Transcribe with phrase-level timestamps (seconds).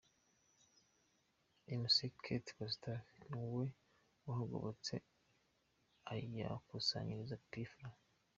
[1.81, 3.65] Mc Kate Gustave ni we
[4.25, 4.93] wahagobotse
[6.13, 7.89] ayakusanyiriza P Fla.